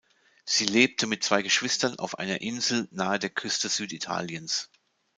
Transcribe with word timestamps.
Sie 0.45 0.65
lebte 0.65 1.05
mit 1.05 1.23
zwei 1.23 1.43
Geschwistern 1.43 1.99
auf 1.99 2.17
einer 2.17 2.41
Insel 2.41 2.87
nahe 2.89 3.19
der 3.19 3.29
Küste 3.29 3.69
Süditaliens. 3.69 4.71